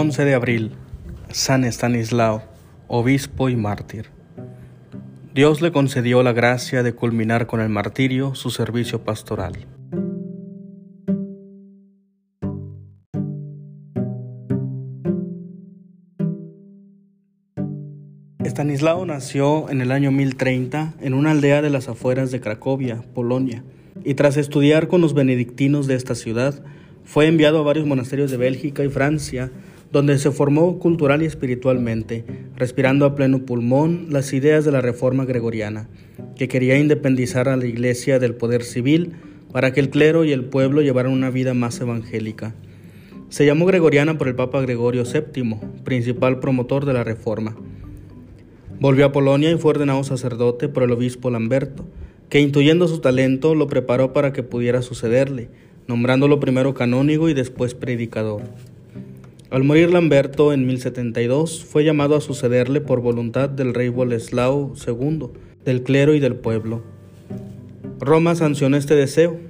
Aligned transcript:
11 0.00 0.24
de 0.24 0.32
abril, 0.32 0.72
San 1.28 1.62
Estanislao, 1.62 2.42
obispo 2.88 3.50
y 3.50 3.56
mártir. 3.56 4.06
Dios 5.34 5.60
le 5.60 5.72
concedió 5.72 6.22
la 6.22 6.32
gracia 6.32 6.82
de 6.82 6.94
culminar 6.94 7.46
con 7.46 7.60
el 7.60 7.68
martirio 7.68 8.34
su 8.34 8.48
servicio 8.48 9.04
pastoral. 9.04 9.66
Estanislao 18.42 19.04
nació 19.04 19.68
en 19.68 19.82
el 19.82 19.92
año 19.92 20.10
1030 20.12 20.94
en 21.02 21.12
una 21.12 21.32
aldea 21.32 21.60
de 21.60 21.68
las 21.68 21.90
afueras 21.90 22.30
de 22.30 22.40
Cracovia, 22.40 23.04
Polonia, 23.12 23.64
y 24.02 24.14
tras 24.14 24.38
estudiar 24.38 24.88
con 24.88 25.02
los 25.02 25.12
benedictinos 25.12 25.86
de 25.86 25.96
esta 25.96 26.14
ciudad, 26.14 26.64
fue 27.04 27.26
enviado 27.26 27.58
a 27.58 27.64
varios 27.64 27.86
monasterios 27.86 28.30
de 28.30 28.38
Bélgica 28.38 28.82
y 28.82 28.88
Francia, 28.88 29.50
donde 29.92 30.18
se 30.18 30.30
formó 30.30 30.78
cultural 30.78 31.22
y 31.22 31.26
espiritualmente, 31.26 32.24
respirando 32.56 33.06
a 33.06 33.14
pleno 33.14 33.44
pulmón 33.44 34.06
las 34.10 34.32
ideas 34.32 34.64
de 34.64 34.72
la 34.72 34.80
reforma 34.80 35.24
gregoriana, 35.24 35.88
que 36.36 36.48
quería 36.48 36.78
independizar 36.78 37.48
a 37.48 37.56
la 37.56 37.66
Iglesia 37.66 38.18
del 38.18 38.34
poder 38.34 38.62
civil 38.62 39.12
para 39.52 39.72
que 39.72 39.80
el 39.80 39.90
clero 39.90 40.24
y 40.24 40.32
el 40.32 40.44
pueblo 40.44 40.80
llevaran 40.80 41.12
una 41.12 41.30
vida 41.30 41.54
más 41.54 41.80
evangélica. 41.80 42.54
Se 43.30 43.46
llamó 43.46 43.66
gregoriana 43.66 44.16
por 44.18 44.28
el 44.28 44.34
Papa 44.34 44.60
Gregorio 44.60 45.04
VII, 45.04 45.56
principal 45.84 46.40
promotor 46.40 46.84
de 46.84 46.92
la 46.92 47.04
reforma. 47.04 47.56
Volvió 48.78 49.06
a 49.06 49.12
Polonia 49.12 49.50
y 49.50 49.58
fue 49.58 49.70
ordenado 49.70 50.02
sacerdote 50.04 50.68
por 50.68 50.84
el 50.84 50.92
obispo 50.92 51.30
Lamberto, 51.30 51.84
que 52.28 52.40
intuyendo 52.40 52.86
su 52.88 53.00
talento 53.00 53.54
lo 53.54 53.66
preparó 53.66 54.12
para 54.12 54.32
que 54.32 54.42
pudiera 54.42 54.82
sucederle, 54.82 55.48
nombrándolo 55.86 56.40
primero 56.40 56.74
canónigo 56.74 57.28
y 57.28 57.34
después 57.34 57.74
predicador. 57.74 58.42
Al 59.50 59.64
morir 59.64 59.90
Lamberto 59.90 60.52
en 60.52 60.64
1072, 60.64 61.64
fue 61.64 61.82
llamado 61.82 62.14
a 62.14 62.20
sucederle 62.20 62.80
por 62.80 63.00
voluntad 63.00 63.48
del 63.48 63.74
rey 63.74 63.88
Boleslao 63.88 64.74
II, 64.86 65.30
del 65.64 65.82
clero 65.82 66.14
y 66.14 66.20
del 66.20 66.36
pueblo. 66.36 66.84
Roma 67.98 68.36
sancionó 68.36 68.76
este 68.76 68.94
deseo. 68.94 69.40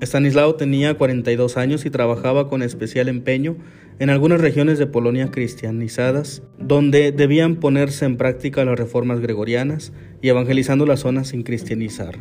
Estanislao 0.00 0.56
tenía 0.56 0.94
42 0.94 1.56
años 1.56 1.86
y 1.86 1.90
trabajaba 1.90 2.48
con 2.48 2.64
especial 2.64 3.08
empeño 3.08 3.54
en 4.00 4.10
algunas 4.10 4.40
regiones 4.40 4.76
de 4.76 4.88
Polonia 4.88 5.30
cristianizadas, 5.30 6.42
donde 6.58 7.12
debían 7.12 7.56
ponerse 7.56 8.06
en 8.06 8.16
práctica 8.16 8.64
las 8.64 8.76
reformas 8.76 9.20
gregorianas 9.20 9.92
y 10.20 10.30
evangelizando 10.30 10.84
las 10.84 11.00
zonas 11.00 11.28
sin 11.28 11.44
cristianizar. 11.44 12.16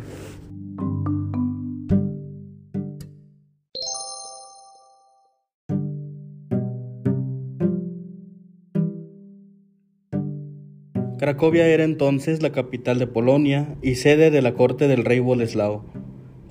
Cracovia 11.18 11.66
era 11.66 11.84
entonces 11.84 12.44
la 12.44 12.52
capital 12.52 13.00
de 13.00 13.08
Polonia 13.08 13.76
y 13.82 13.96
sede 13.96 14.30
de 14.30 14.44
la 14.44 14.54
corte 14.54 14.88
del 14.88 15.04
rey 15.04 15.20
Boleslao, 15.20 15.84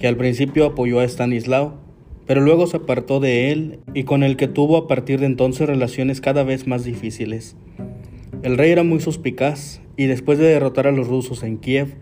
que 0.00 0.08
al 0.08 0.17
principio 0.17 0.67
apoyó 0.67 0.98
a 0.98 1.05
Stanislao, 1.05 1.75
pero 2.27 2.41
luego 2.41 2.67
se 2.67 2.78
apartó 2.78 3.20
de 3.20 3.53
él 3.53 3.78
y 3.95 4.03
con 4.03 4.25
el 4.25 4.36
que 4.36 4.48
tuvo 4.48 4.77
a 4.77 4.89
partir 4.89 5.20
de 5.20 5.27
entonces 5.27 5.69
relaciones 5.69 6.20
cada 6.20 6.42
vez 6.42 6.67
más 6.67 6.83
difíciles. 6.83 7.55
El 8.42 8.58
rey 8.58 8.73
era 8.73 8.83
muy 8.83 8.98
suspicaz 8.98 9.81
y 9.97 10.06
después 10.06 10.36
de 10.39 10.47
derrotar 10.47 10.89
a 10.89 10.92
los 10.92 11.06
rusos 11.06 11.45
en 11.45 11.58
Kiev, 11.58 11.95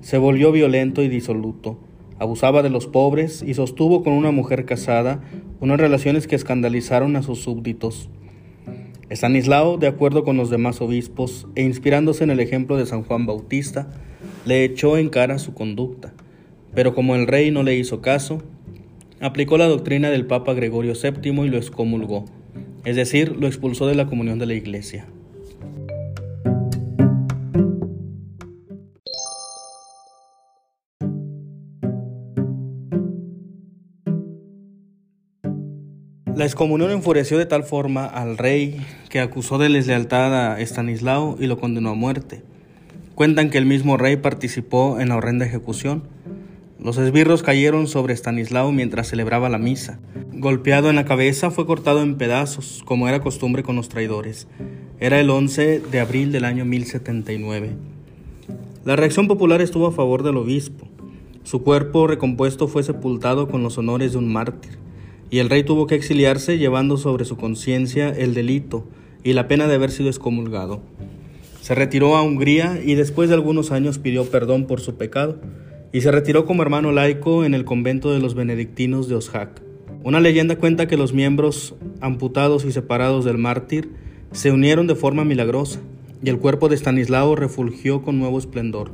se 0.00 0.16
volvió 0.16 0.52
violento 0.52 1.02
y 1.02 1.08
disoluto. 1.08 1.80
Abusaba 2.20 2.62
de 2.62 2.70
los 2.70 2.86
pobres 2.86 3.42
y 3.44 3.54
sostuvo 3.54 4.04
con 4.04 4.12
una 4.12 4.30
mujer 4.30 4.64
casada 4.64 5.22
unas 5.58 5.80
relaciones 5.80 6.28
que 6.28 6.36
escandalizaron 6.36 7.16
a 7.16 7.22
sus 7.22 7.40
súbditos. 7.40 8.08
Estanislao, 9.12 9.76
de 9.76 9.88
acuerdo 9.88 10.24
con 10.24 10.38
los 10.38 10.48
demás 10.48 10.80
obispos 10.80 11.46
e 11.54 11.62
inspirándose 11.62 12.24
en 12.24 12.30
el 12.30 12.40
ejemplo 12.40 12.78
de 12.78 12.86
San 12.86 13.02
Juan 13.02 13.26
Bautista, 13.26 13.90
le 14.46 14.64
echó 14.64 14.96
en 14.96 15.10
cara 15.10 15.38
su 15.38 15.52
conducta. 15.52 16.14
Pero 16.74 16.94
como 16.94 17.14
el 17.14 17.26
rey 17.26 17.50
no 17.50 17.62
le 17.62 17.76
hizo 17.76 18.00
caso, 18.00 18.42
aplicó 19.20 19.58
la 19.58 19.68
doctrina 19.68 20.08
del 20.08 20.24
Papa 20.24 20.54
Gregorio 20.54 20.94
VII 20.94 21.44
y 21.44 21.48
lo 21.50 21.58
excomulgó, 21.58 22.24
es 22.86 22.96
decir, 22.96 23.36
lo 23.36 23.46
expulsó 23.46 23.86
de 23.86 23.96
la 23.96 24.06
comunión 24.06 24.38
de 24.38 24.46
la 24.46 24.54
Iglesia. 24.54 25.04
La 36.34 36.46
excomunión 36.46 36.90
enfureció 36.90 37.36
de 37.36 37.44
tal 37.44 37.62
forma 37.62 38.06
al 38.06 38.38
rey 38.38 38.80
que 39.10 39.20
acusó 39.20 39.58
de 39.58 39.68
deslealtad 39.68 40.34
a 40.34 40.60
Estanislao 40.60 41.36
y 41.38 41.46
lo 41.46 41.58
condenó 41.58 41.90
a 41.90 41.94
muerte. 41.94 42.42
Cuentan 43.14 43.50
que 43.50 43.58
el 43.58 43.66
mismo 43.66 43.98
rey 43.98 44.16
participó 44.16 44.98
en 44.98 45.10
la 45.10 45.16
horrenda 45.16 45.44
ejecución. 45.44 46.04
Los 46.80 46.96
esbirros 46.96 47.42
cayeron 47.42 47.86
sobre 47.86 48.14
Estanislao 48.14 48.72
mientras 48.72 49.10
celebraba 49.10 49.50
la 49.50 49.58
misa. 49.58 50.00
Golpeado 50.32 50.88
en 50.88 50.96
la 50.96 51.04
cabeza, 51.04 51.50
fue 51.50 51.66
cortado 51.66 52.02
en 52.02 52.16
pedazos, 52.16 52.82
como 52.86 53.08
era 53.08 53.20
costumbre 53.20 53.62
con 53.62 53.76
los 53.76 53.90
traidores. 53.90 54.48
Era 55.00 55.20
el 55.20 55.28
11 55.28 55.80
de 55.80 56.00
abril 56.00 56.32
del 56.32 56.46
año 56.46 56.64
1079. 56.64 57.76
La 58.86 58.96
reacción 58.96 59.28
popular 59.28 59.60
estuvo 59.60 59.86
a 59.86 59.92
favor 59.92 60.22
del 60.22 60.38
obispo. 60.38 60.88
Su 61.42 61.62
cuerpo 61.62 62.06
recompuesto 62.06 62.68
fue 62.68 62.82
sepultado 62.82 63.48
con 63.48 63.62
los 63.62 63.76
honores 63.76 64.12
de 64.12 64.18
un 64.18 64.32
mártir 64.32 64.78
y 65.32 65.38
el 65.38 65.48
rey 65.48 65.64
tuvo 65.64 65.86
que 65.86 65.94
exiliarse 65.94 66.58
llevando 66.58 66.98
sobre 66.98 67.24
su 67.24 67.38
conciencia 67.38 68.10
el 68.10 68.34
delito 68.34 68.86
y 69.24 69.32
la 69.32 69.48
pena 69.48 69.66
de 69.66 69.76
haber 69.76 69.90
sido 69.90 70.10
excomulgado. 70.10 70.82
Se 71.62 71.74
retiró 71.74 72.16
a 72.16 72.22
Hungría 72.22 72.78
y 72.84 72.96
después 72.96 73.30
de 73.30 73.34
algunos 73.34 73.72
años 73.72 73.98
pidió 73.98 74.26
perdón 74.26 74.66
por 74.66 74.82
su 74.82 74.96
pecado 74.96 75.40
y 75.90 76.02
se 76.02 76.10
retiró 76.10 76.44
como 76.44 76.62
hermano 76.62 76.92
laico 76.92 77.46
en 77.46 77.54
el 77.54 77.64
convento 77.64 78.12
de 78.12 78.20
los 78.20 78.34
benedictinos 78.34 79.08
de 79.08 79.14
Oshak. 79.14 79.62
Una 80.04 80.20
leyenda 80.20 80.56
cuenta 80.56 80.86
que 80.86 80.98
los 80.98 81.14
miembros 81.14 81.76
amputados 82.02 82.66
y 82.66 82.72
separados 82.72 83.24
del 83.24 83.38
mártir 83.38 83.90
se 84.32 84.52
unieron 84.52 84.86
de 84.86 84.96
forma 84.96 85.24
milagrosa 85.24 85.80
y 86.22 86.28
el 86.28 86.40
cuerpo 86.40 86.68
de 86.68 86.76
Stanislao 86.76 87.36
refulgió 87.36 88.02
con 88.02 88.18
nuevo 88.18 88.38
esplendor. 88.38 88.90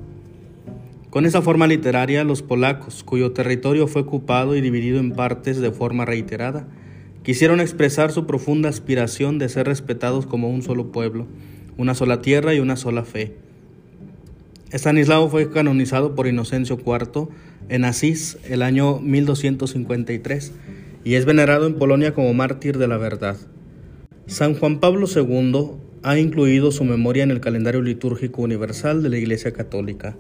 Con 1.10 1.24
esa 1.24 1.40
forma 1.40 1.66
literaria, 1.66 2.22
los 2.22 2.42
polacos, 2.42 3.02
cuyo 3.02 3.32
territorio 3.32 3.86
fue 3.86 4.02
ocupado 4.02 4.54
y 4.56 4.60
dividido 4.60 4.98
en 4.98 5.12
partes 5.12 5.58
de 5.58 5.70
forma 5.70 6.04
reiterada, 6.04 6.66
quisieron 7.22 7.60
expresar 7.60 8.12
su 8.12 8.26
profunda 8.26 8.68
aspiración 8.68 9.38
de 9.38 9.48
ser 9.48 9.66
respetados 9.66 10.26
como 10.26 10.50
un 10.50 10.62
solo 10.62 10.92
pueblo, 10.92 11.26
una 11.78 11.94
sola 11.94 12.20
tierra 12.20 12.54
y 12.54 12.60
una 12.60 12.76
sola 12.76 13.04
fe. 13.04 13.36
Estanislao 14.70 15.30
fue 15.30 15.50
canonizado 15.50 16.14
por 16.14 16.26
Inocencio 16.26 16.76
IV 16.76 17.28
en 17.70 17.86
Asís 17.86 18.36
el 18.44 18.60
año 18.60 18.98
1253 19.00 20.52
y 21.04 21.14
es 21.14 21.24
venerado 21.24 21.66
en 21.66 21.76
Polonia 21.76 22.12
como 22.12 22.34
mártir 22.34 22.76
de 22.76 22.86
la 22.86 22.98
verdad. 22.98 23.38
San 24.26 24.54
Juan 24.54 24.78
Pablo 24.78 25.06
II 25.06 25.70
ha 26.02 26.18
incluido 26.18 26.70
su 26.70 26.84
memoria 26.84 27.22
en 27.22 27.30
el 27.30 27.40
calendario 27.40 27.80
litúrgico 27.80 28.42
universal 28.42 29.02
de 29.02 29.08
la 29.08 29.16
Iglesia 29.16 29.52
Católica. 29.52 30.16